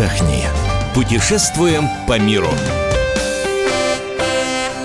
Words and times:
отдохни. 0.00 0.44
Путешествуем 0.94 1.84
по 2.08 2.18
миру. 2.18 2.48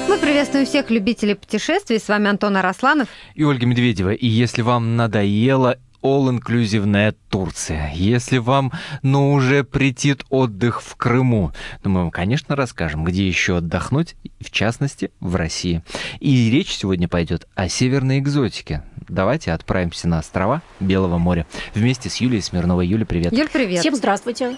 Мы 0.09 0.18
приветствуем 0.18 0.66
всех 0.66 0.89
любителей 0.89 1.36
путешествий. 1.36 1.99
С 1.99 2.09
вами 2.09 2.30
Антон 2.30 2.57
Арасланов. 2.57 3.07
И 3.34 3.43
Ольга 3.43 3.66
Медведева. 3.66 4.12
И 4.12 4.27
если 4.27 4.62
вам 4.62 4.98
надоело 4.98 5.77
all-inclusive 6.02 7.16
Турция. 7.30 7.91
Если 7.95 8.38
вам, 8.38 8.71
ну, 9.02 9.34
уже 9.34 9.63
претит 9.63 10.23
отдых 10.30 10.81
в 10.81 10.95
Крыму, 10.95 11.52
то 11.82 11.89
мы 11.89 12.02
вам, 12.02 12.12
конечно, 12.12 12.55
расскажем, 12.55 13.04
где 13.04 13.27
еще 13.27 13.57
отдохнуть, 13.57 14.16
в 14.40 14.52
частности, 14.52 15.12
в 15.20 15.35
России. 15.35 15.82
И 16.20 16.52
речь 16.52 16.76
сегодня 16.76 17.07
пойдет 17.07 17.48
о 17.55 17.70
северной 17.70 18.20
экзотике. 18.20 18.84
Давайте 19.08 19.52
отправимся 19.52 20.08
на 20.08 20.20
острова 20.20 20.62
Белого 20.80 21.18
моря 21.18 21.46
вместе 21.73 22.09
с 22.09 22.18
Юлией 22.18 22.41
Смирновой. 22.41 22.88
Юля, 22.88 23.05
привет. 23.05 23.34
Юль, 23.34 23.50
привет. 23.50 23.82
Всем 23.82 23.96
здравствуйте. 23.96 24.58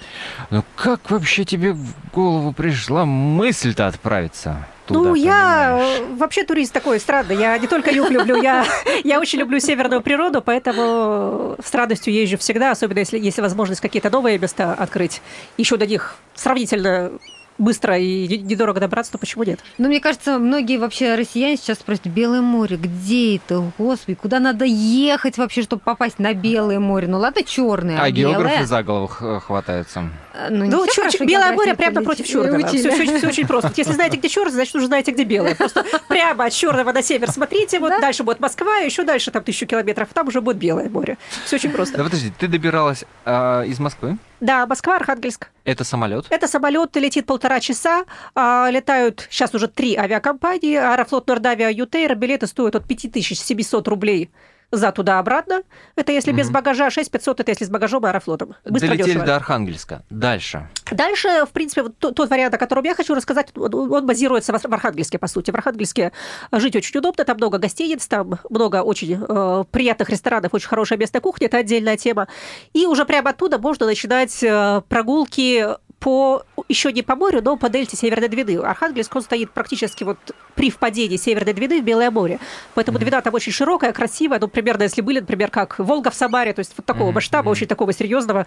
Ну, 0.50 0.64
как 0.76 1.12
вообще 1.12 1.44
тебе 1.44 1.74
в 1.74 1.94
голову 2.14 2.54
пришла 2.54 3.06
мысль-то 3.06 3.88
отправиться? 3.88 4.66
туда, 4.88 5.00
ну, 5.00 5.16
я 5.16 5.78
понимаешь? 5.78 6.20
вообще 6.20 6.44
турист 6.44 6.74
такой 6.74 7.00
странный. 7.00 7.36
Я 7.36 7.58
не 7.58 7.68
только 7.68 7.92
юг 7.92 8.10
люблю, 8.10 8.42
я, 8.42 8.66
я 9.04 9.20
очень 9.20 9.40
люблю 9.40 9.60
северную 9.60 10.02
природу, 10.02 10.42
поэтому 10.42 11.58
с 11.64 11.74
радостью 11.74 12.14
езжу 12.14 12.38
всегда, 12.38 12.72
особенно 12.72 13.00
если 13.00 13.20
есть 13.20 13.38
возможность 13.40 13.82
какие-то 13.82 14.10
новые 14.10 14.40
места 14.40 14.74
открыть. 14.74 15.22
Еще 15.58 15.78
до 15.78 15.86
них 15.86 16.16
сравнительно 16.36 17.12
быстро 17.58 17.98
и 17.98 18.38
недорого 18.38 18.80
добраться, 18.80 19.12
то 19.12 19.18
почему 19.18 19.44
нет? 19.44 19.60
Ну, 19.78 19.88
мне 19.88 20.00
кажется, 20.00 20.38
многие 20.40 20.78
вообще 20.78 21.16
россияне 21.16 21.58
сейчас 21.58 21.80
спросят, 21.80 22.08
Белое 22.08 22.42
море, 22.42 22.78
где 22.78 23.38
это, 23.38 23.72
господи, 23.78 24.16
куда 24.16 24.40
надо 24.40 24.66
ехать 24.66 25.38
вообще, 25.38 25.62
чтобы 25.64 25.82
попасть 25.82 26.20
на 26.20 26.34
Белое 26.34 26.80
море? 26.80 27.08
Ну, 27.08 27.18
ладно, 27.18 27.44
черное, 27.44 28.00
а, 28.00 28.04
а 28.04 28.12
белое. 28.12 28.34
географы 28.34 28.66
за 28.66 28.84
голову 28.84 29.08
хватаются. 29.08 30.10
Ну, 30.50 30.66
ну 30.66 30.86
чё, 30.88 31.10
чё, 31.10 31.26
Белое 31.26 31.52
море 31.54 31.74
прямо 31.74 31.96
напротив 31.96 32.28
Черного. 32.28 32.68
Все, 32.68 32.92
все, 32.92 33.18
все 33.18 33.28
очень 33.28 33.48
просто. 33.48 33.72
Если 33.76 33.94
знаете, 33.94 34.18
где 34.18 34.30
черное, 34.30 34.54
значит, 34.54 34.76
уже 34.76 34.88
знаете, 34.88 35.12
где 35.12 35.24
белое. 35.24 35.56
Просто 35.56 35.84
прямо 36.08 36.46
от 36.46 36.54
Черного 36.54 36.92
на 36.92 37.02
север 37.02 37.32
смотрите, 37.32 37.80
вот 37.80 37.90
да? 37.90 38.00
дальше 38.00 38.24
будет 38.24 38.40
Москва, 38.40 38.78
еще 38.78 39.04
дальше 39.04 39.32
там 39.32 39.44
тысячу 39.44 39.66
километров, 39.66 40.10
там 40.14 40.28
уже 40.28 40.42
будет 40.42 40.58
Белое 40.58 40.90
море. 40.90 41.18
Все 41.46 41.56
очень 41.56 41.72
просто. 41.72 41.98
Да 41.98 42.04
подожди, 42.04 42.32
ты 42.38 42.48
добиралась 42.48 43.04
э, 43.26 43.66
из 43.68 43.80
Москвы? 43.80 44.18
Да, 44.40 44.66
Москва, 44.68 44.98
Архангельск. 44.98 45.50
Это 45.64 45.84
самолет? 45.84 46.26
Это 46.30 46.48
самолет, 46.48 46.96
летит 46.96 47.26
полтора 47.26 47.60
часа. 47.60 48.06
А, 48.36 48.70
летают 48.70 49.28
сейчас 49.30 49.54
уже 49.56 49.68
три 49.68 49.96
авиакомпании. 49.96 50.76
Аэрофлот 50.76 51.28
Нордавия, 51.28 51.70
Ютейр. 51.70 52.16
Билеты 52.16 52.48
стоят 52.48 52.76
от 52.76 52.88
5700 52.88 53.88
рублей 53.88 54.30
за 54.72 54.92
туда-обратно. 54.92 55.64
Это 55.96 56.12
если 56.12 56.32
угу. 56.32 56.40
без 56.40 56.50
багажа, 56.50 56.90
6500 56.90 57.40
это 57.40 57.52
если 57.52 57.66
с 57.66 57.70
багажом 57.70 58.06
и 58.06 58.10
аэрофлотом. 58.10 58.56
Быстро 58.66 58.90
Долетели 58.90 59.08
дешево. 59.08 59.26
до 59.26 59.36
Архангельска. 59.38 60.04
Дальше. 60.10 60.70
Дальше, 60.92 61.46
в 61.46 61.52
принципе, 61.52 61.84
вот 61.84 61.98
тот, 61.98 62.16
тот 62.16 62.30
вариант, 62.30 62.54
о 62.54 62.58
котором 62.58 62.84
я 62.84 62.94
хочу 62.94 63.16
рассказать, 63.16 63.50
он 63.56 64.06
базируется 64.06 64.52
в 64.52 64.74
Архангельске, 64.74 65.18
по 65.20 65.28
сути. 65.28 65.52
В 65.52 65.56
Архангельске 65.56 66.12
жить 66.52 66.76
очень 66.76 66.98
удобно, 67.00 67.24
там 67.24 67.38
много 67.38 67.58
гостиниц, 67.58 68.08
там 68.08 68.40
много 68.50 68.84
очень 68.84 69.18
э, 69.28 69.64
приятных 69.72 70.10
ресторанов, 70.10 70.54
очень 70.54 70.68
хорошая 70.68 71.00
местная 71.00 71.22
кухня, 71.22 71.48
это 71.48 71.58
отдельная 71.58 71.98
тема. 71.98 72.28
И 72.74 72.86
уже 72.86 73.06
прямо 73.06 73.30
оттуда 73.30 73.60
можно 73.60 73.86
начинать 73.86 74.44
э, 74.44 74.82
прогулки 74.90 75.66
по 76.00 76.44
еще 76.68 76.92
не 76.92 77.02
по 77.02 77.16
морю, 77.16 77.42
но 77.42 77.58
по 77.58 77.70
дельте 77.70 77.98
Северной 77.98 78.28
Двины. 78.28 78.58
Архангельск, 78.62 79.16
он 79.16 79.22
стоит 79.22 79.52
практически 79.52 80.04
вот 80.04 80.18
при 80.58 80.72
впадении 80.72 81.16
Северной 81.16 81.54
Двины 81.54 81.82
в 81.82 81.86
Белое 81.86 82.12
море. 82.12 82.40
Поэтому 82.74 82.98
mm-hmm. 82.98 83.02
Двина 83.02 83.22
там 83.22 83.34
очень 83.34 83.54
широкая, 83.54 83.94
красивая. 83.94 84.40
Ну, 84.40 84.50
примерно, 84.50 84.84
если 84.84 85.02
были, 85.02 85.22
например, 85.22 85.50
как 85.50 85.80
Волга 85.80 86.10
в 86.10 86.16
Самаре, 86.16 86.52
то 86.52 86.60
есть 86.60 86.74
вот 86.76 86.86
такого 86.86 87.12
mm-hmm. 87.12 87.16
масштаба, 87.16 87.50
очень 87.50 87.68
такого 87.68 87.94
серьезного, 87.94 88.46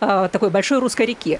э, 0.00 0.28
такой 0.32 0.48
большой 0.48 0.78
русской 0.78 1.04
реки. 1.04 1.38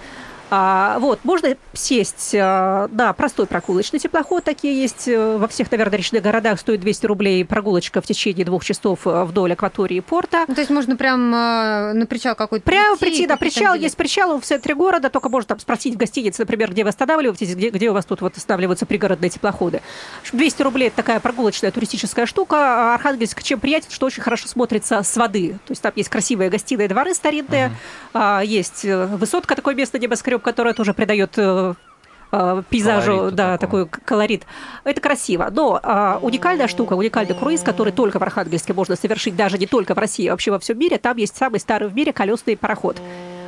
А, 0.50 0.98
вот, 0.98 1.20
можно 1.24 1.56
сесть 1.74 2.34
а, 2.34 2.88
на 2.90 3.12
простой 3.12 3.46
прогулочный 3.46 3.98
теплоход, 3.98 4.44
такие 4.44 4.80
есть 4.80 5.06
э, 5.06 5.36
во 5.36 5.46
всех, 5.46 5.70
наверное, 5.70 5.98
речных 5.98 6.22
городах, 6.22 6.58
стоит 6.58 6.80
200 6.80 7.06
рублей 7.06 7.44
прогулочка 7.44 8.00
в 8.00 8.06
течение 8.06 8.46
двух 8.46 8.64
часов 8.64 9.06
э, 9.06 9.24
вдоль 9.24 9.52
акватории 9.52 10.00
порта. 10.00 10.46
Ну, 10.48 10.54
то 10.54 10.60
есть 10.60 10.70
можно 10.70 10.96
прям 10.96 11.32
а, 11.34 11.92
на 11.92 12.06
причал 12.06 12.34
какой-то 12.34 12.64
Прямо 12.64 12.96
прийти, 12.96 13.26
да, 13.26 13.36
причал, 13.36 13.74
есть 13.74 13.96
причал 13.96 14.40
в 14.40 14.44
центре 14.44 14.74
города, 14.74 15.10
только 15.10 15.28
можно 15.28 15.48
там 15.48 15.58
спросить 15.58 15.94
в 15.94 15.98
гостинице, 15.98 16.42
например, 16.42 16.70
где 16.70 16.82
вы 16.82 16.90
останавливаетесь, 16.90 17.54
где, 17.54 17.68
где 17.68 17.90
у 17.90 17.92
вас 17.92 18.06
тут 18.06 18.22
вот 18.22 18.36
останавливаются 18.36 18.86
пригородные 18.86 19.28
теплоходы. 19.28 19.82
200 20.32 20.62
рублей– 20.62 20.88
это 20.88 20.96
такая 20.96 21.20
прогулочная 21.20 21.70
туристическая 21.70 22.26
штука. 22.26 22.94
Архангельск 22.94 23.42
чем 23.42 23.60
приятен, 23.60 23.90
что 23.90 24.06
очень 24.06 24.22
хорошо 24.22 24.48
смотрится 24.48 25.02
с 25.02 25.16
воды. 25.16 25.58
То 25.66 25.72
есть 25.72 25.82
там 25.82 25.92
есть 25.96 26.08
красивые 26.08 26.50
гостиные 26.50 26.88
дворы 26.88 27.14
старинные, 27.14 27.72
uh-huh. 28.12 28.44
есть 28.44 28.84
высотка, 28.84 29.54
такое 29.54 29.74
место 29.74 29.98
небоскреб, 29.98 30.42
которое 30.42 30.74
тоже 30.74 30.94
придает 30.94 31.32
э, 31.36 31.74
э, 32.32 32.62
пейзажу, 32.68 33.16
Колориту 33.16 33.36
да, 33.36 33.58
такой 33.58 33.86
колорит. 33.86 34.44
Это 34.84 35.00
красиво. 35.00 35.48
Но 35.50 35.80
а, 35.82 36.18
уникальная 36.22 36.68
штука, 36.68 36.94
уникальный 36.94 37.34
круиз, 37.34 37.62
который 37.62 37.92
только 37.92 38.18
в 38.18 38.22
Архангельске 38.22 38.72
можно 38.72 38.96
совершить, 38.96 39.36
даже 39.36 39.58
не 39.58 39.66
только 39.66 39.94
в 39.94 39.98
России, 39.98 40.26
а 40.26 40.32
вообще 40.32 40.50
во 40.50 40.58
всем 40.58 40.78
мире. 40.78 40.98
Там 40.98 41.16
есть 41.16 41.36
самый 41.36 41.60
старый 41.60 41.88
в 41.88 41.94
мире 41.94 42.12
колесный 42.12 42.56
пароход. 42.56 43.00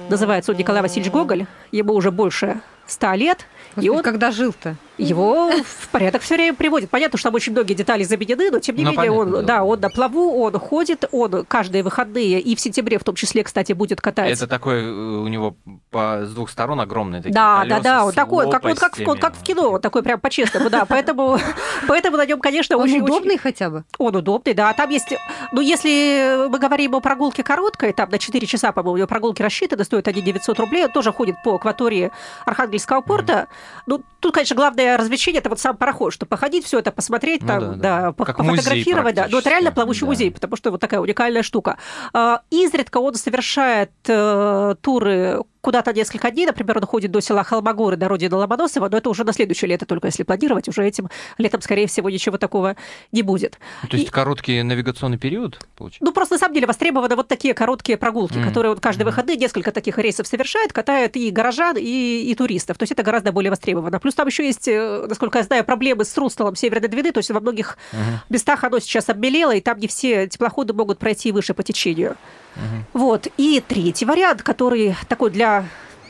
Называется 0.08 0.52
он 0.52 0.58
Николай 0.58 0.82
Васильевич 0.82 1.12
Гоголь. 1.12 1.46
Ему 1.70 1.94
уже 1.94 2.10
больше 2.10 2.60
ста 2.90 3.14
лет. 3.16 3.46
Господи, 3.76 3.86
и 3.86 3.88
он 3.88 4.02
когда 4.02 4.30
жил-то? 4.30 4.76
его 5.00 5.50
в 5.50 5.88
порядок 5.88 6.22
все 6.22 6.34
время 6.34 6.54
приводит. 6.54 6.90
Понятно, 6.90 7.18
что 7.18 7.28
там 7.28 7.34
очень 7.34 7.52
многие 7.52 7.74
детали 7.74 8.04
заменены, 8.04 8.50
но 8.50 8.60
тем 8.60 8.76
не 8.76 8.84
ну, 8.84 8.90
менее 8.90 9.10
понятно, 9.10 9.38
он, 9.38 9.46
да. 9.46 9.56
да, 9.56 9.64
он 9.64 9.80
на 9.80 9.88
плаву, 9.88 10.42
он 10.42 10.58
ходит, 10.58 11.04
он 11.10 11.44
каждые 11.46 11.82
выходные 11.82 12.40
и 12.40 12.54
в 12.54 12.60
сентябре 12.60 12.98
в 12.98 13.04
том 13.04 13.14
числе, 13.14 13.42
кстати, 13.42 13.72
будет 13.72 14.00
кататься. 14.00 14.32
Это 14.32 14.46
такой 14.46 14.82
э, 14.82 14.90
у 14.90 15.26
него 15.28 15.56
по, 15.90 16.24
с 16.24 16.32
двух 16.32 16.50
сторон 16.50 16.80
огромные 16.80 17.22
такие 17.22 17.34
Да, 17.34 17.64
да, 17.66 17.80
да, 17.80 18.04
он 18.04 18.12
такой, 18.12 18.50
как, 18.50 18.62
вот, 18.64 18.78
как, 18.78 18.96
он, 19.06 19.18
как 19.18 19.36
в 19.36 19.42
кино, 19.42 19.70
он 19.70 19.80
такой 19.80 20.02
прям 20.02 20.20
по-честному, 20.20 20.68
да, 20.70 20.84
поэтому, 20.84 21.38
поэтому 21.88 22.16
на 22.16 22.26
нем, 22.26 22.40
конечно, 22.40 22.76
он 22.76 22.84
очень... 22.84 23.00
удобный 23.00 23.38
хотя 23.38 23.70
бы? 23.70 23.84
Он 23.98 24.14
удобный, 24.14 24.54
да, 24.54 24.72
там 24.74 24.90
есть, 24.90 25.14
ну, 25.52 25.60
если 25.60 26.48
мы 26.48 26.58
говорим 26.58 26.94
о 26.94 27.00
прогулке 27.00 27.42
короткой, 27.42 27.92
там 27.92 28.10
на 28.10 28.18
4 28.18 28.46
часа, 28.46 28.72
по-моему, 28.72 28.94
у 28.94 28.96
него 28.98 29.08
прогулки 29.08 29.42
рассчитаны, 29.42 29.84
стоят 29.84 30.08
они 30.08 30.20
900 30.20 30.58
рублей, 30.58 30.84
он 30.84 30.90
тоже 30.90 31.12
ходит 31.12 31.36
по 31.42 31.54
акватории 31.54 32.10
Архангельского 32.44 32.79
порта, 32.86 33.32
mm-hmm. 33.32 33.82
ну, 33.86 34.02
тут, 34.20 34.34
конечно, 34.34 34.56
главное 34.56 34.96
развлечение, 34.96 35.40
это 35.40 35.48
вот 35.48 35.60
сам 35.60 35.76
пароход, 35.76 36.12
чтобы 36.12 36.28
походить, 36.28 36.64
все 36.64 36.78
это 36.78 36.92
посмотреть, 36.92 37.42
ну, 37.42 37.48
там, 37.48 37.60
да, 37.60 37.76
да, 37.76 38.02
да 38.02 38.12
пофотографировать, 38.12 39.14
да. 39.14 39.26
Но 39.30 39.38
это 39.38 39.50
реально 39.50 39.72
плавучий 39.72 40.02
да. 40.02 40.06
музей, 40.06 40.30
потому 40.30 40.56
что 40.56 40.70
вот 40.70 40.80
такая 40.80 41.00
уникальная 41.00 41.42
штука. 41.42 41.78
А, 42.12 42.42
изредка 42.50 42.98
он 42.98 43.14
совершает 43.14 43.90
э, 44.06 44.74
туры 44.80 45.42
куда-то 45.60 45.92
несколько 45.92 46.30
дней, 46.30 46.46
например, 46.46 46.78
он 46.78 46.86
ходит 46.86 47.10
до 47.10 47.20
села 47.20 47.44
Холмогоры, 47.44 47.96
до 47.96 48.08
родины 48.08 48.36
Ломоносова, 48.36 48.88
но 48.88 48.96
это 48.96 49.10
уже 49.10 49.24
на 49.24 49.32
следующее 49.32 49.68
лето, 49.68 49.86
только 49.86 50.08
если 50.08 50.22
планировать, 50.22 50.68
уже 50.68 50.86
этим 50.86 51.08
летом, 51.38 51.60
скорее 51.60 51.86
всего, 51.86 52.10
ничего 52.10 52.38
такого 52.38 52.76
не 53.12 53.22
будет. 53.22 53.58
То 53.88 53.96
есть 53.96 54.08
и... 54.08 54.10
короткий 54.10 54.62
навигационный 54.62 55.18
период, 55.18 55.58
получается? 55.76 56.04
Ну, 56.04 56.12
просто 56.12 56.34
на 56.34 56.38
самом 56.38 56.54
деле 56.54 56.66
востребованы 56.66 57.16
вот 57.16 57.28
такие 57.28 57.54
короткие 57.54 57.98
прогулки, 57.98 58.34
mm. 58.34 58.44
которые 58.44 58.70
вот 58.70 58.80
каждые 58.80 59.04
mm. 59.04 59.10
выходные 59.10 59.36
несколько 59.36 59.72
таких 59.72 59.98
рейсов 59.98 60.26
совершает, 60.26 60.72
катает 60.72 61.16
и 61.16 61.30
горожан, 61.30 61.76
и, 61.76 62.30
и 62.30 62.34
туристов. 62.34 62.78
То 62.78 62.84
есть 62.84 62.92
это 62.92 63.02
гораздо 63.02 63.32
более 63.32 63.50
востребовано. 63.50 63.98
Плюс 64.00 64.14
там 64.14 64.26
еще 64.26 64.46
есть, 64.46 64.68
э, 64.68 65.06
насколько 65.08 65.38
я 65.38 65.44
знаю, 65.44 65.64
проблемы 65.64 66.04
с 66.04 66.16
руслом 66.16 66.56
Северной 66.56 66.88
Двины, 66.88 67.12
то 67.12 67.18
есть 67.18 67.30
во 67.30 67.40
многих 67.40 67.76
mm. 67.92 67.96
местах 68.28 68.64
оно 68.64 68.78
сейчас 68.78 69.08
обмелело, 69.08 69.54
и 69.54 69.60
там 69.60 69.78
не 69.78 69.88
все 69.88 70.26
теплоходы 70.26 70.72
могут 70.72 70.98
пройти 70.98 71.32
выше 71.32 71.54
по 71.54 71.62
течению. 71.62 72.16
Угу. 72.56 73.00
Вот. 73.00 73.26
И 73.36 73.62
третий 73.66 74.04
вариант, 74.04 74.42
который 74.42 74.96
такой 75.08 75.30
для 75.30 75.64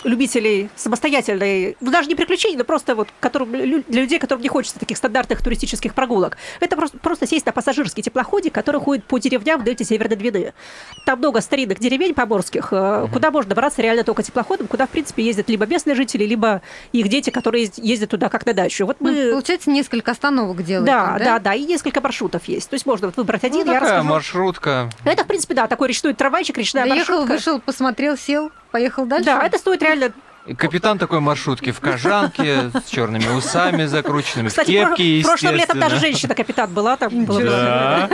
любителей 0.04 0.70
самостоятельной, 0.76 1.76
ну, 1.80 1.90
даже 1.90 2.08
не 2.08 2.14
приключений, 2.14 2.56
но 2.56 2.64
просто 2.64 2.94
вот 2.94 3.08
которым, 3.20 3.52
для 3.52 4.00
людей, 4.02 4.18
которым 4.18 4.42
не 4.42 4.48
хочется 4.48 4.78
таких 4.78 4.96
стандартных 4.96 5.42
туристических 5.42 5.94
прогулок. 5.94 6.36
Это 6.60 6.76
просто, 6.76 6.98
просто 6.98 7.26
сесть 7.26 7.46
на 7.46 7.52
пассажирский 7.52 8.02
теплоходе, 8.02 8.50
который 8.50 8.80
ходит 8.80 9.04
по 9.04 9.18
деревням 9.18 9.60
в 9.60 9.64
дельте 9.64 9.84
Северной 9.84 10.16
Двины. 10.16 10.52
Там 11.06 11.18
много 11.18 11.40
старинных 11.40 11.78
деревень 11.78 12.14
поморских, 12.14 12.72
mm-hmm. 12.72 13.12
куда 13.12 13.30
можно 13.30 13.50
добраться 13.50 13.82
реально 13.82 14.04
только 14.04 14.22
теплоходом, 14.22 14.66
куда, 14.66 14.86
в 14.86 14.90
принципе, 14.90 15.22
ездят 15.22 15.48
либо 15.48 15.66
местные 15.66 15.94
жители, 15.94 16.24
либо 16.24 16.62
их 16.92 17.08
дети, 17.08 17.30
которые 17.30 17.70
ездят 17.76 18.10
туда 18.10 18.28
как 18.28 18.46
на 18.46 18.54
дачу. 18.54 18.86
Вот 18.86 19.00
мы... 19.00 19.10
Ну, 19.12 19.32
получается, 19.32 19.70
несколько 19.70 20.12
остановок 20.12 20.64
делаете, 20.64 20.92
да? 20.92 21.16
Да, 21.18 21.24
да, 21.24 21.38
да, 21.38 21.54
и 21.54 21.64
несколько 21.64 22.00
маршрутов 22.00 22.44
есть. 22.48 22.68
То 22.68 22.74
есть 22.74 22.86
можно 22.86 23.08
вот 23.08 23.16
выбрать 23.16 23.44
один, 23.44 23.66
ну, 23.66 23.72
я 23.72 23.80
такая 23.80 23.96
расскажу. 23.98 24.08
маршрутка. 24.08 24.90
Это, 25.04 25.24
в 25.24 25.26
принципе, 25.26 25.54
да, 25.54 25.66
такой 25.66 25.88
речной 25.88 26.14
трамвайчик, 26.14 26.56
речная 26.58 26.84
Доехал, 26.84 27.20
маршрутка. 27.20 27.32
вышел, 27.32 27.60
посмотрел, 27.60 28.16
сел. 28.16 28.50
Поехал 28.70 29.06
дальше? 29.06 29.26
Да, 29.26 29.42
это 29.42 29.58
стоит 29.58 29.82
реально 29.82 30.12
Капитан 30.56 30.98
такой 30.98 31.20
маршрутки 31.20 31.70
в 31.70 31.80
кожанке, 31.80 32.70
с 32.70 32.88
черными 32.88 33.28
усами 33.36 33.84
закрученными, 33.84 34.48
Кстати, 34.48 34.70
в 34.70 34.70
кепке, 34.70 35.20
в 35.20 35.24
прошлом 35.24 35.54
летом 35.54 35.78
даже 35.78 35.98
женщина-капитан 35.98 36.72
была 36.72 36.96
там. 36.96 37.26
Да. 37.26 38.08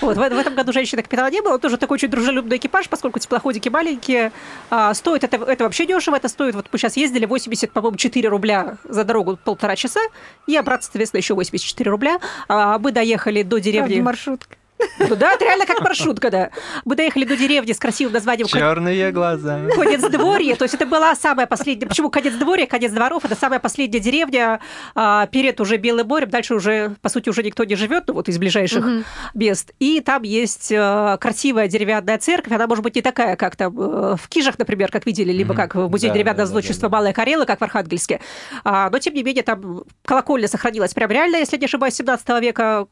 Вот, 0.00 0.16
в, 0.16 0.18
в 0.18 0.20
этом 0.20 0.54
году 0.54 0.72
женщины-капитана 0.72 1.30
не 1.30 1.40
было. 1.40 1.58
Тоже 1.58 1.76
такой 1.76 1.96
очень 1.96 2.08
дружелюбный 2.08 2.56
экипаж, 2.56 2.88
поскольку 2.88 3.20
теплоходики 3.20 3.68
маленькие. 3.68 4.32
А, 4.70 4.92
стоит 4.92 5.22
это, 5.22 5.36
это 5.36 5.64
вообще 5.64 5.86
дешево. 5.86 6.16
Это 6.16 6.28
стоит, 6.28 6.56
вот 6.56 6.66
мы 6.72 6.78
сейчас 6.78 6.96
ездили, 6.96 7.26
80, 7.26 7.70
по-моему, 7.70 7.96
4 7.96 8.28
рубля 8.28 8.76
за 8.84 9.04
дорогу 9.04 9.38
полтора 9.42 9.76
часа. 9.76 10.00
И 10.48 10.56
обратно, 10.56 10.82
соответственно, 10.82 11.20
еще 11.20 11.34
84 11.34 11.90
рубля. 11.90 12.18
А, 12.48 12.78
мы 12.78 12.90
доехали 12.90 13.42
до 13.42 13.60
деревни... 13.60 14.00
маршрутка. 14.00 14.56
Ну 14.98 15.16
да, 15.16 15.32
это 15.34 15.44
реально 15.44 15.66
как 15.66 15.80
маршрутка, 15.80 16.30
да. 16.30 16.50
Мы 16.84 16.96
доехали 16.96 17.24
до 17.24 17.36
деревни 17.36 17.72
с 17.72 17.78
красивым 17.78 18.12
названием 18.12 18.46
Черные 18.46 19.12
глаза. 19.12 19.60
Конец 19.74 20.02
дворье, 20.02 20.56
то 20.56 20.64
есть 20.64 20.74
это 20.74 20.86
была 20.86 21.14
самая 21.14 21.46
последняя. 21.46 21.86
Почему 21.86 22.10
конец 22.10 22.34
дворья, 22.34 22.66
конец 22.66 22.92
дворов? 22.92 23.24
Это 23.24 23.34
самая 23.34 23.60
последняя 23.60 24.00
деревня 24.00 24.60
а, 24.94 25.26
перед 25.26 25.60
уже 25.60 25.76
Белым 25.76 26.08
морем. 26.08 26.30
Дальше 26.30 26.54
уже, 26.54 26.96
по 27.02 27.08
сути, 27.08 27.28
уже 27.28 27.42
никто 27.42 27.64
не 27.64 27.76
живет, 27.76 28.04
ну 28.08 28.14
вот 28.14 28.28
из 28.28 28.38
ближайших 28.38 28.84
Мгм. 28.84 29.04
мест. 29.34 29.72
И 29.78 30.00
там 30.00 30.22
есть 30.22 30.72
а, 30.76 31.16
красивая 31.18 31.68
деревянная 31.68 32.18
церковь. 32.18 32.52
Она 32.52 32.66
может 32.66 32.82
быть 32.82 32.96
не 32.96 33.02
такая, 33.02 33.36
как 33.36 33.56
там 33.56 33.78
э, 33.78 34.16
в 34.16 34.28
Кижах, 34.28 34.58
например, 34.58 34.90
как 34.90 35.06
видели, 35.06 35.32
либо 35.32 35.54
Мгм. 35.54 35.62
как 35.62 35.74
в 35.74 35.88
музее 35.88 36.10
Да, 36.10 36.14
деревянного 36.14 36.46
да, 36.48 36.54
да, 36.54 36.60
зодчества 36.60 36.88
да, 36.88 36.88
да. 36.88 36.96
Малая 36.98 37.12
Карела, 37.12 37.44
как 37.44 37.60
в 37.60 37.64
Архангельске. 37.64 38.20
А, 38.64 38.90
но, 38.90 38.98
тем 38.98 39.14
не 39.14 39.22
менее, 39.22 39.42
там 39.42 39.84
колокольня 40.04 40.48
сохранилась 40.48 40.94
прям 40.94 41.10
реально, 41.10 41.36
если 41.36 41.56
не 41.56 41.66
ошибаюсь, 41.66 41.94
17 41.94 42.28
века. 42.42 42.86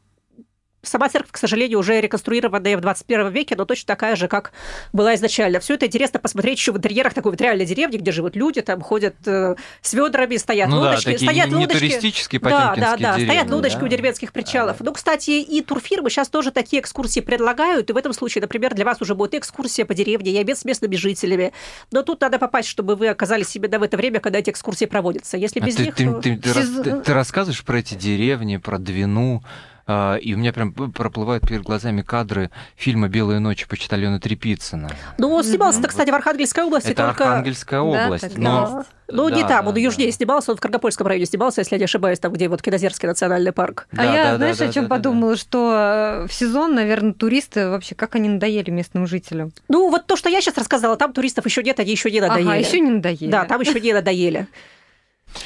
Сама 0.83 1.07
церковь, 1.07 1.31
к 1.31 1.37
сожалению, 1.37 1.79
уже 1.79 1.99
реконструированная 2.01 2.77
в 2.77 2.81
21 2.81 3.29
веке, 3.29 3.55
но 3.55 3.63
точно 3.63 3.87
такая 3.87 4.17
же, 4.17 4.27
как 4.27 4.51
была 4.91 5.15
изначально. 5.15 5.61
Все 5.61 5.75
это 5.75 5.85
интересно 5.85 6.19
посмотреть 6.19 6.57
еще 6.57 6.73
в 6.73 6.77
интерьерах 6.77 7.13
такой 7.13 7.31
вот 7.31 7.39
реальной 7.39 7.65
деревни, 7.65 7.97
где 7.97 8.11
живут 8.11 8.35
люди, 8.35 8.61
там 8.61 8.81
ходят 8.81 9.15
э, 9.25 9.55
с 9.81 9.93
ведрами, 9.93 10.35
стоят 10.35 10.67
Ну 10.69 10.81
да, 10.81 10.89
лодочки, 10.89 11.05
такие 11.11 11.29
стоят 11.29 11.47
не- 11.47 11.53
не 11.53 11.61
лодочки. 11.61 11.79
туристические 11.79 12.41
да, 12.41 12.75
да, 12.75 12.75
да, 12.75 12.95
стоят 12.97 13.17
деревни, 13.17 13.51
лодочки 13.51 13.79
да. 13.79 13.85
у 13.85 13.87
деревенских 13.87 14.33
причалов. 14.33 14.77
Да. 14.79 14.85
Ну, 14.85 14.91
кстати, 14.93 15.31
и 15.31 15.61
турфирмы 15.61 16.09
сейчас 16.09 16.27
тоже 16.27 16.51
такие 16.51 16.81
экскурсии 16.81 17.21
предлагают, 17.21 17.89
и 17.89 17.93
в 17.93 17.97
этом 17.97 18.11
случае, 18.11 18.41
например, 18.41 18.73
для 18.73 18.83
вас 18.83 19.01
уже 19.01 19.15
будет 19.15 19.35
экскурсия 19.35 19.85
по 19.85 19.93
деревне, 19.93 20.31
и 20.31 20.37
обед 20.37 20.57
с 20.57 20.65
местными 20.65 20.95
жителями. 20.97 21.53
Но 21.91 22.01
тут 22.03 22.19
надо 22.19 22.39
попасть, 22.39 22.67
чтобы 22.67 22.95
вы 22.97 23.07
оказались 23.07 23.55
именно 23.55 23.79
в 23.79 23.83
это 23.83 23.95
время, 23.95 24.19
когда 24.19 24.39
эти 24.39 24.49
экскурсии 24.49 24.85
проводятся. 24.85 25.37
Если 25.37 25.61
А 25.61 25.65
без 25.65 25.75
ты, 25.75 25.83
них... 25.85 25.95
ты- 25.95 26.05
э, 26.07 26.21
ты- 26.21 26.35
ты 26.37 26.53
рас- 26.53 26.65
Сезон- 26.65 26.83
ты- 26.83 26.99
ты 27.01 27.13
рассказываешь 27.13 27.63
про 27.63 27.79
эти 27.79 27.93
деревни, 27.93 28.57
про 28.57 28.77
Двину, 28.79 29.43
а, 29.45 29.72
и 29.85 30.33
у 30.33 30.37
меня 30.37 30.53
прям 30.53 30.71
проплывают 30.73 31.45
перед 31.47 31.63
глазами 31.63 32.01
кадры 32.01 32.51
фильма 32.75 33.09
«Белые 33.09 33.39
ночи» 33.39 33.67
почтальона 33.67 34.19
Трепицына. 34.19 34.89
Ну, 35.17 35.29
он 35.29 35.43
снимался, 35.43 35.79
Мгм. 35.79 35.89
кстати, 35.89 36.09
в 36.09 36.15
Архангельской 36.15 36.63
области, 36.63 36.89
Это 36.91 37.07
только... 37.07 37.25
Архангельская 37.25 37.79
Да, 37.81 38.05
область. 38.05 38.23
так 38.23 38.37
но... 38.37 38.85
Ну, 39.09 39.27
не 39.27 39.41
Да, 39.41 39.47
там, 39.49 39.63
да, 39.65 39.69
он 39.69 39.75
да. 39.75 39.81
южнее 39.81 40.11
снимался, 40.13 40.51
он 40.51 40.57
в 40.57 40.61
Каргопольском 40.61 41.05
районе 41.05 41.25
снимался, 41.25 41.59
если 41.61 41.75
я 41.75 41.79
не 41.79 41.83
ошибаюсь, 41.83 42.19
там, 42.19 42.31
где 42.31 42.47
вот 42.47 42.61
Кинозерский 42.61 43.07
национальный 43.07 43.51
парк. 43.51 43.87
А 43.91 43.97
Да, 43.97 44.03
я, 44.03 44.11
да, 44.11 44.31
да, 44.31 44.37
знаешь, 44.37 44.57
да, 44.57 44.65
о 44.65 44.71
чем 44.71 44.83
да, 44.83 44.89
да, 44.89 44.95
да. 44.95 44.95
подумала, 44.95 45.35
что 45.35 46.23
э, 46.23 46.27
в 46.27 46.33
сезон, 46.33 46.73
наверное, 46.73 47.13
туристы 47.13 47.67
вообще 47.69 47.93
как 47.95 48.15
они 48.15 48.29
надоели 48.29 48.71
местным 48.71 49.05
жителям. 49.05 49.51
Ну, 49.67 49.89
вот 49.89 50.07
то, 50.07 50.15
что 50.15 50.29
я 50.29 50.39
сейчас 50.39 50.57
рассказала, 50.57 50.95
там 50.95 51.11
туристов 51.11 51.45
еще 51.45 51.61
нет, 51.61 51.79
они 51.81 51.91
еще 51.91 52.09
не 52.09 52.21
надоели. 52.21 52.47
Ага, 52.47 52.55
еще 52.55 52.79
не 52.79 52.89
надоели. 52.91 53.29
Да, 53.29 53.43
там 53.43 53.59
еще 53.59 53.79
не 53.81 53.91
надоели. 53.93 54.47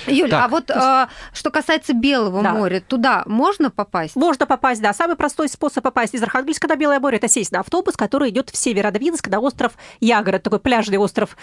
Юль, 0.08 0.30
Так. 0.30 0.46
а 0.46 0.48
вот 0.48 0.70
э, 0.70 1.08
что 1.34 1.50
касается 1.52 1.94
Белого 1.94 2.42
Да. 2.44 2.54
моря, 2.54 2.82
туда 2.86 3.24
можно 3.26 3.70
попасть? 3.72 4.16
Можно 4.16 4.46
попасть, 4.46 4.82
да. 4.82 4.94
Самый 4.94 5.16
простой 5.16 5.50
способ 5.50 5.84
попасть 5.84 6.14
из 6.14 6.24
Архангельска 6.24 6.68
на 6.68 6.76
Белое 6.76 7.00
море– 7.00 7.18
это 7.20 7.28
сесть 7.28 7.52
на 7.52 7.60
автобус, 7.62 7.96
который 7.96 8.30
идет 8.30 8.50
в 8.50 8.58
Северодвинск 8.58 9.28
на 9.28 9.40
остров 9.40 9.74
Ягоры, 10.00 10.40
такой 10.40 10.60
пляжный 10.60 10.98
остров. 10.98 11.38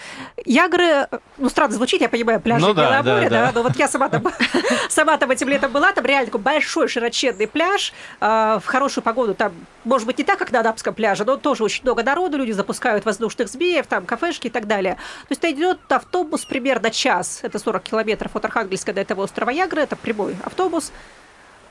Ягоры, 0.45 1.07
ну, 1.37 1.49
странно 1.49 1.73
звучит, 1.73 2.01
я 2.01 2.09
понимаю, 2.09 2.39
пляжи 2.41 2.65
Ну 2.65 2.73
да, 2.73 2.83
Белое 2.83 3.03
да, 3.03 3.13
море, 3.15 3.29
да. 3.29 3.45
да, 3.47 3.51
но 3.53 3.63
вот 3.63 3.75
я 3.77 3.87
сама 3.87 4.09
там, 4.09 4.23
сама 4.89 5.17
там 5.17 5.31
этим 5.31 5.49
летом 5.49 5.71
была, 5.71 5.91
там 5.93 6.05
реально 6.05 6.27
такой 6.27 6.41
большой 6.41 6.87
широченный 6.87 7.47
пляж, 7.47 7.93
э, 8.21 8.59
в 8.61 8.65
хорошую 8.65 9.03
погоду 9.03 9.33
там, 9.33 9.53
может 9.83 10.07
быть, 10.07 10.17
не 10.17 10.23
так, 10.23 10.37
как 10.39 10.51
на 10.51 10.59
Адамском 10.59 10.93
пляже, 10.93 11.25
но 11.25 11.37
тоже 11.37 11.63
очень 11.63 11.83
много 11.83 12.03
народу, 12.03 12.37
люди 12.37 12.51
запускают 12.51 13.05
воздушных 13.05 13.47
змеев, 13.47 13.87
там 13.87 14.05
кафешки 14.05 14.47
и 14.47 14.49
так 14.49 14.67
далее. 14.67 14.95
То 15.27 15.31
есть 15.31 15.45
идет 15.45 15.79
автобус 15.89 16.45
примерно 16.45 16.89
час, 16.89 17.39
это 17.43 17.59
40 17.59 17.83
километров 17.83 18.34
от 18.35 18.45
Архангельска 18.45 18.93
до 18.93 19.01
этого 19.01 19.23
острова 19.23 19.49
Ягры, 19.51 19.81
это 19.81 19.95
прямой 19.95 20.35
автобус, 20.43 20.91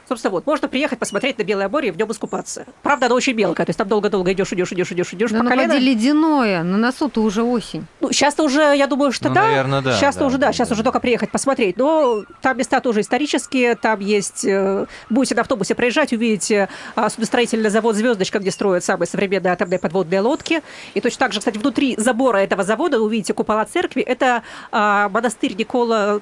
Собственно, 0.07 0.33
вот, 0.33 0.47
можно 0.47 0.69
приехать 0.69 0.99
посмотреть 0.99 1.39
на 1.39 1.45
Белое 1.45 1.69
море 1.69 1.89
и 1.89 1.91
в 1.91 1.97
нем 1.97 2.11
искупаться. 2.13 2.67
Правда, 2.83 3.07
оно 3.07 3.15
очень 3.15 3.33
мелкое, 3.33 3.65
то 3.65 3.71
есть 3.71 3.79
там 3.79 3.89
долго-долго 3.89 4.33
идешь, 4.33 4.53
идешь, 4.53 4.71
идешь, 4.73 4.93
идешь, 4.93 5.15
идешь 5.15 5.31
Да 5.31 5.39
по 5.39 5.45
на 5.45 5.51
колено. 5.51 5.79
ледяное, 5.79 6.63
на 6.63 6.77
носу-то 6.77 7.23
уже 7.23 7.43
осень. 7.43 7.87
Ну, 8.01 8.13
сейчас-то 8.13 8.43
уже, 8.43 8.77
я 8.77 8.87
думаю, 8.87 9.13
что 9.13 9.31
Ну, 9.31 9.35
да. 9.35 9.47
наверно, 9.47 9.81
да, 9.81 9.97
Сейчас-то 9.97 10.21
да, 10.21 10.27
уже, 10.27 10.37
да, 10.37 10.49
да, 10.49 10.53
сейчас 10.53 10.69
да. 10.69 10.75
уже 10.75 10.83
только 10.83 11.01
приехать 11.01 11.31
посмотреть. 11.31 11.79
Но 11.79 12.25
там 12.43 12.59
места 12.59 12.81
тоже 12.81 13.01
исторические, 13.01 13.77
там 13.77 14.01
есть... 14.01 14.45
э, 14.45 14.85
Будете 15.09 15.35
на 15.37 15.41
автобусе 15.41 15.75
проезжать, 15.75 16.13
увидите 16.13 16.69
а, 16.97 17.09
судостроительный 17.09 17.71
завод 17.71 17.97
«Звездочка», 17.97 18.41
где 18.41 18.51
строят 18.51 18.85
самые 18.85 19.07
современные 19.09 19.55
атомные 19.55 19.79
подводные 19.79 20.21
лодки. 20.21 20.63
И 20.93 21.01
точно 21.01 21.21
так 21.21 21.33
же, 21.33 21.39
кстати, 21.39 21.57
внутри 21.57 21.95
забора 21.97 22.39
этого 22.39 22.63
завода 22.63 23.01
увидите 23.01 23.33
купола 23.33 23.65
церкви. 23.65 24.03
Это 24.03 24.43
а, 24.71 25.09
монастырь 25.09 25.55
Никола... 25.55 26.21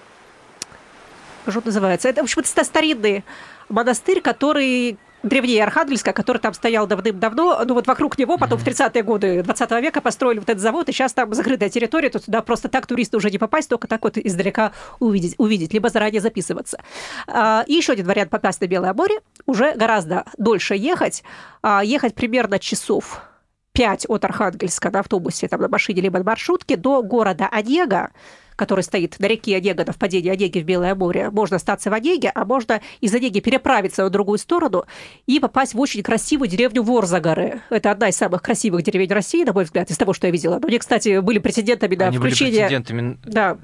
Он 1.46 1.62
называется? 1.64 2.08
Это, 2.08 2.20
в 2.20 2.24
общем, 2.24 2.40
это 2.40 2.64
старинный 2.64 3.24
монастырь, 3.68 4.20
который 4.20 4.98
древнее 5.22 5.62
Архангельска, 5.62 6.12
который 6.12 6.38
там 6.38 6.52
стоял 6.54 6.86
давным-давно. 6.86 7.62
Ну 7.64 7.74
вот 7.74 7.86
вокруг 7.86 8.18
него 8.18 8.38
потом 8.38 8.58
в 8.58 8.66
30-е 8.66 9.02
годы 9.02 9.42
20 9.42 9.70
века 9.82 10.00
построили 10.00 10.38
вот 10.38 10.48
этот 10.48 10.62
завод, 10.62 10.88
и 10.88 10.92
сейчас 10.92 11.12
там 11.12 11.32
закрытая 11.32 11.68
территория, 11.68 12.10
то 12.10 12.18
туда 12.18 12.42
просто 12.42 12.68
так 12.68 12.86
туристы 12.86 13.16
уже 13.16 13.30
не 13.30 13.38
попасть, 13.38 13.68
только 13.68 13.86
так 13.88 14.02
вот 14.02 14.18
издалека 14.18 14.72
увидеть, 14.98 15.34
увидеть 15.38 15.72
либо 15.72 15.88
заранее 15.88 16.20
записываться. 16.20 16.80
А, 17.26 17.64
И 17.66 17.74
еще 17.74 17.92
один 17.92 18.06
вариант 18.06 18.30
попасть 18.30 18.60
на 18.60 18.66
Белое 18.66 18.94
море, 18.94 19.20
уже 19.46 19.72
гораздо 19.74 20.24
дольше 20.38 20.74
ехать, 20.74 21.22
А, 21.62 21.82
ехать 21.84 22.14
примерно 22.14 22.58
часов 22.58 23.22
5 23.72 24.06
от 24.08 24.24
Архангельска 24.24 24.90
на 24.90 25.00
автобусе, 25.00 25.48
там, 25.48 25.60
на 25.60 25.68
машине, 25.68 26.02
либо 26.02 26.18
на 26.18 26.24
маршрутке 26.24 26.76
до 26.76 27.02
города 27.02 27.48
Онега, 27.50 28.10
который 28.56 28.84
стоит 28.84 29.18
на 29.18 29.26
реке 29.26 29.56
Онега, 29.56 29.84
на 29.84 29.92
впадении 29.92 30.30
Онеги 30.30 30.60
в 30.60 30.64
Белое 30.64 30.94
море. 30.94 31.30
Можно 31.30 31.56
остаться 31.56 31.90
в 31.90 31.94
Онеге, 31.94 32.30
а 32.34 32.44
можно 32.44 32.80
из 33.00 33.14
Онеги 33.14 33.40
переправиться 33.40 34.04
на 34.04 34.10
другую 34.10 34.38
сторону 34.38 34.84
и 35.26 35.40
попасть 35.40 35.74
в 35.74 35.80
очень 35.80 36.02
красивую 36.02 36.48
деревню 36.48 36.82
Ворзагоры. 36.82 37.62
Это 37.70 37.90
одна 37.90 38.08
из 38.08 38.16
самых 38.16 38.42
красивых 38.42 38.82
деревень 38.82 39.10
России, 39.10 39.44
на 39.44 39.52
мой 39.52 39.64
взгляд, 39.64 39.90
из 39.90 39.96
того, 39.96 40.12
что 40.12 40.26
я 40.26 40.32
видела. 40.32 40.58
Но 40.60 40.68
они, 40.68 40.78
кстати, 40.78 41.20
были 41.20 41.38
претендентами 41.38 41.96
на 41.96 42.08
Они 42.08 42.18
были 42.18 42.30
включение... 42.30 42.66
претендентами. 42.66 43.18
Да. 43.24 43.58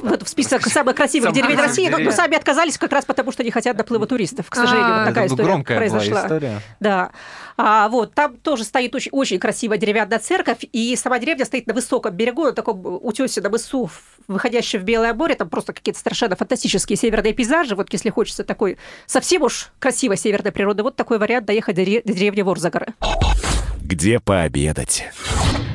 В, 0.00 0.28
список 0.28 0.66
самых 0.66 0.96
красивых 0.96 1.32
деревень 1.32 1.56
России, 1.56 1.88
но, 1.88 2.10
сами 2.10 2.36
отказались 2.36 2.78
как 2.78 2.92
раз 2.92 3.04
потому, 3.04 3.32
что 3.32 3.44
не 3.44 3.50
хотят 3.50 3.76
наплыва 3.76 4.06
туристов. 4.06 4.50
К 4.50 4.54
сожалению, 4.54 4.92
А, 4.94 4.98
вот 4.98 5.08
такая 5.08 5.24
Это 5.26 5.34
история 5.34 5.64
произошла. 5.64 6.22
история. 6.22 6.60
Да. 6.80 7.10
А, 7.56 7.88
вот, 7.88 8.12
там 8.14 8.36
тоже 8.36 8.64
стоит 8.64 8.94
очень, 8.94 9.10
очень 9.12 9.38
красивая 9.38 9.78
деревянная 9.78 10.18
церковь, 10.18 10.58
и 10.72 10.96
сама 10.96 11.18
деревня 11.20 11.44
стоит 11.44 11.66
на 11.68 11.74
высоком 11.74 12.14
берегу, 12.14 12.44
на 12.44 12.52
таком 12.52 12.82
утесе 12.84 13.40
на 13.40 13.48
мысу, 13.50 13.88
выходящем 14.26 14.80
в 14.80 14.82
Белое 14.82 15.14
море, 15.14 15.36
там 15.36 15.48
просто 15.48 15.72
какие-то 15.72 16.00
совершенно 16.00 16.34
фантастические 16.34 16.96
северные 16.96 17.32
пейзажи. 17.32 17.76
Вот 17.76 17.92
если 17.92 18.10
хочется 18.10 18.42
такой 18.42 18.76
совсем 19.06 19.42
уж 19.42 19.70
красивой 19.78 20.16
северной 20.16 20.50
природы, 20.52 20.82
вот 20.82 20.96
такой 20.96 21.18
вариант 21.18 21.46
доехать 21.46 21.76
до, 21.76 21.84
ре- 21.84 22.02
до 22.04 22.12
деревни 22.12 22.42
Ворзагоры. 22.42 22.94
Где 23.84 24.18
пообедать? 24.18 25.04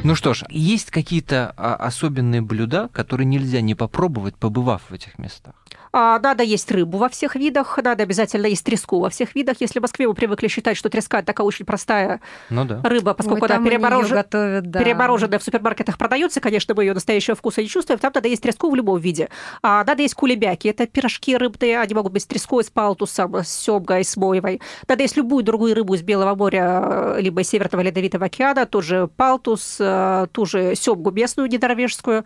Ну 0.03 0.15
что 0.15 0.33
ж, 0.33 0.43
есть 0.49 0.89
какие-то 0.89 1.53
а, 1.55 1.75
особенные 1.75 2.41
блюда, 2.41 2.89
которые 2.91 3.25
нельзя 3.25 3.61
не 3.61 3.75
попробовать, 3.75 4.35
побывав 4.35 4.81
в 4.89 4.93
этих 4.93 5.19
местах? 5.19 5.53
А, 5.91 6.19
надо 6.19 6.43
есть 6.43 6.71
рыбу 6.71 6.97
во 6.97 7.09
всех 7.09 7.35
видах, 7.35 7.77
надо 7.81 8.03
обязательно 8.03 8.47
есть 8.47 8.63
треску 8.63 8.99
во 8.99 9.09
всех 9.09 9.35
видах. 9.35 9.57
Если 9.59 9.79
в 9.79 9.81
Москве 9.81 10.07
мы 10.07 10.13
привыкли 10.13 10.47
считать, 10.47 10.77
что 10.77 10.89
треска 10.89 11.17
это 11.17 11.27
такая 11.27 11.45
очень 11.45 11.65
простая 11.65 12.21
Ну 12.49 12.65
да. 12.65 12.81
рыба, 12.83 13.13
поскольку 13.13 13.45
Ой, 13.45 13.51
она 13.51 13.65
переморожена. 13.65 14.15
готовят, 14.23 14.69
да. 14.69 14.79
Перемороженная 14.79 15.39
в 15.39 15.43
супермаркетах 15.43 15.97
продается, 15.97 16.41
конечно, 16.41 16.73
мы 16.75 16.83
ее 16.83 16.93
настоящего 16.93 17.35
вкуса 17.35 17.61
не 17.61 17.67
чувствуем. 17.67 17.99
Там 17.99 18.11
надо 18.13 18.27
есть 18.27 18.41
треску 18.43 18.69
в 18.69 18.75
любом 18.75 18.99
виде. 18.99 19.29
А 19.61 19.83
надо 19.83 20.01
есть 20.01 20.15
кулебяки. 20.15 20.67
Это 20.67 20.85
пирожки 20.87 21.35
рыбные, 21.35 21.79
они 21.79 21.93
могут 21.93 22.13
быть 22.13 22.23
с 22.23 22.25
треской, 22.25 22.63
с 22.63 22.69
палтусом, 22.69 23.35
с 23.35 23.49
семгой, 23.49 24.03
с 24.03 24.15
мойвой. 24.17 24.61
Надо 24.87 25.03
есть 25.03 25.17
любую 25.17 25.43
другую 25.43 25.75
рыбу 25.75 25.95
из 25.95 26.01
Белого 26.01 26.35
моря, 26.35 27.15
э, 27.15 27.21
либо 27.21 27.41
из 27.41 27.49
Северного 27.49 27.81
Ледовитого 27.81 28.25
океана, 28.27 28.65
тоже 28.65 29.09
палтус, 29.15 29.77
э, 29.79 30.27
ту 30.31 30.45
же 30.45 30.75
семгу 30.75 31.11
местную 31.11 31.49
недоровежскую 31.49 32.25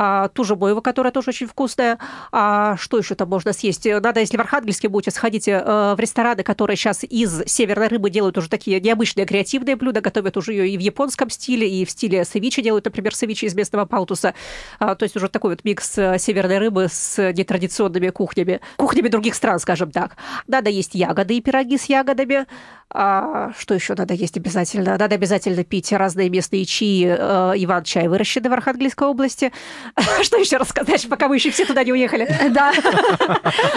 а, 0.00 0.28
ту 0.28 0.44
же 0.44 0.54
бойву, 0.54 0.80
которая 0.80 1.12
тоже 1.12 1.30
очень 1.30 1.48
вкусная. 1.48 1.98
А 2.30 2.76
что 2.76 2.98
еще 2.98 3.16
там 3.16 3.28
можно 3.28 3.52
съесть? 3.52 3.84
Надо, 3.84 4.20
если 4.20 4.36
в 4.36 4.40
Архангельске 4.40 4.88
будете, 4.88 5.10
сходите 5.10 5.50
э, 5.50 5.94
в 5.96 5.98
рестораны, 5.98 6.44
которые 6.44 6.76
сейчас 6.76 7.02
из 7.02 7.42
северной 7.46 7.88
рыбы 7.88 8.08
делают 8.08 8.38
уже 8.38 8.48
такие 8.48 8.80
необычные 8.80 9.26
креативные 9.26 9.74
блюда, 9.74 10.00
готовят 10.00 10.36
уже 10.36 10.52
ее 10.52 10.68
и 10.68 10.78
в 10.78 10.80
японском 10.80 11.30
стиле, 11.30 11.68
и 11.68 11.84
в 11.84 11.90
стиле 11.90 12.24
севичи 12.24 12.62
делают, 12.62 12.84
например, 12.84 13.12
севичи 13.12 13.46
из 13.46 13.56
местного 13.56 13.86
палтуса. 13.86 14.34
А, 14.78 14.94
то 14.94 15.02
есть 15.02 15.16
уже 15.16 15.28
такой 15.28 15.50
вот 15.50 15.64
микс 15.64 15.98
э, 15.98 16.16
северной 16.20 16.58
рыбы 16.58 16.86
с 16.88 17.32
нетрадиционными 17.32 18.10
кухнями, 18.10 18.60
кухнями 18.76 19.08
других 19.08 19.34
стран, 19.34 19.58
скажем 19.58 19.90
так. 19.90 20.16
Надо 20.46 20.70
есть 20.70 20.94
ягоды 20.94 21.36
и 21.36 21.40
пироги 21.40 21.76
с 21.76 21.86
ягодами. 21.86 22.46
А, 22.90 23.52
что 23.58 23.74
еще 23.74 23.94
надо 23.94 24.14
есть 24.14 24.36
обязательно? 24.36 24.96
Надо 24.96 25.16
обязательно 25.16 25.62
пить 25.64 25.92
разные 25.92 26.30
местные 26.30 26.64
чаи, 26.64 27.04
э, 27.04 27.52
Иван-чай, 27.56 28.08
выращенный 28.08 28.48
в 28.48 28.52
Архангельской 28.52 29.08
области. 29.08 29.52
Что 30.22 30.36
еще 30.36 30.56
рассказать, 30.56 31.08
пока 31.08 31.28
мы 31.28 31.36
еще 31.36 31.50
все 31.50 31.64
туда 31.64 31.84
не 31.84 31.92
уехали? 31.92 32.28
Да. 32.48 32.72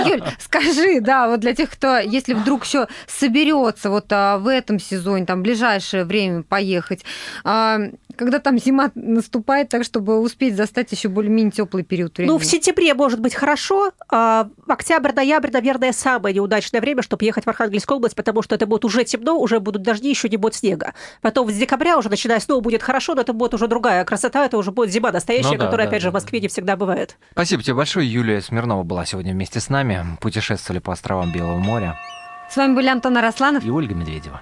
Юль, 0.06 0.24
скажи, 0.40 1.02
да, 1.02 1.28
вот 1.28 1.42
для 1.42 1.54
тех, 1.54 1.70
кто, 1.70 1.98
если 1.98 2.34
вдруг 2.34 2.66
еще 2.66 2.88
соберется 3.08 3.90
вот 3.90 4.06
а, 4.12 4.38
в 4.38 4.48
этом 4.48 4.80
сезоне, 4.80 5.26
там, 5.26 5.40
в 5.40 5.44
ближайшее 5.44 6.06
время 6.06 6.44
поехать, 6.44 7.04
а, 7.44 7.80
Когда 8.16 8.40
там 8.40 8.58
зима 8.58 8.92
наступает, 8.96 9.70
так 9.70 9.84
чтобы 9.84 10.20
успеть 10.20 10.56
застать 10.56 10.92
еще 10.92 11.10
более-менее 11.10 11.52
теплый 11.52 11.84
период 11.84 12.18
времени. 12.18 12.34
Ну, 12.34 12.38
в 12.40 12.46
сентябре 12.46 12.94
может 12.94 13.20
быть 13.20 13.34
хорошо, 13.34 13.92
а 14.10 14.50
октябрь, 14.68 15.14
ноябрь, 15.14 15.52
наверное, 15.52 15.92
самое 15.92 16.36
неудачное 16.36 16.82
время, 16.82 17.02
чтобы 17.02 17.26
ехать 17.26 17.46
в 17.46 17.48
Архангельскую 17.48 17.98
область, 17.98 18.16
потому 18.16 18.42
что 18.42 18.56
это 18.56 18.66
будет 18.66 18.86
уже 18.86 19.04
темно, 19.04 19.38
уже 19.40 19.60
будут 19.60 19.82
дожди, 19.82 20.10
еще 20.10 20.30
не 20.30 20.38
будет 20.38 20.56
снега. 20.56 20.94
Потом 21.22 21.50
с 21.50 21.54
декабря 21.54 21.98
уже, 21.98 22.10
начиная 22.10 22.40
снова, 22.40 22.62
будет 22.62 22.84
хорошо, 22.84 23.16
но 23.16 23.22
это 23.22 23.34
будет 23.34 23.54
уже 23.54 23.68
другая 23.68 24.04
красота, 24.06 24.46
это 24.46 24.58
уже 24.58 24.72
будет 24.72 24.92
зима 24.92 25.12
настоящая, 25.12 25.54
Ну 25.54 25.58
да, 25.58 25.66
которая, 25.66 25.88
да, 25.88 25.92
опять 25.92 26.02
да, 26.02 26.06
же, 26.08 26.12
в 26.12 26.14
Москве 26.14 26.40
не 26.40 26.48
всегда 26.48 26.76
бывает. 26.76 27.18
Спасибо 27.32 27.64
тебе 27.64 27.76
большое. 27.76 28.12
Юлия 28.12 28.42
Смирнова 28.42 28.84
была 28.84 29.06
сегодня 29.06 29.34
вместе 29.34 29.60
с 29.60 29.70
нами. 29.70 30.06
Путешествовали 30.20 30.80
по 30.80 30.94
островам 30.94 31.32
Белого 31.32 31.58
моря. 31.58 31.98
С 32.50 32.58
вами 32.58 32.76
были 32.76 32.88
Антон 32.88 33.18
Арасланов. 33.18 33.64
И 33.64 33.70
Ольга 33.70 33.96
Медведева. 33.96 34.42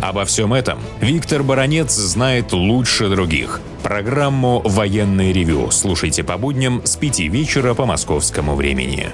Обо 0.00 0.24
всем 0.24 0.54
этом 0.54 0.78
Виктор 1.00 1.42
Баронец 1.42 1.92
знает 1.92 2.52
лучше 2.52 3.08
других. 3.08 3.60
Программу 3.82 4.60
«Военный 4.64 5.32
ревю» 5.32 5.70
слушайте 5.70 6.24
по 6.24 6.38
будням 6.38 6.80
с 6.84 6.96
5 6.96 7.20
вечера 7.20 7.74
по 7.74 7.86
московскому 7.86 8.54
времени. 8.54 9.10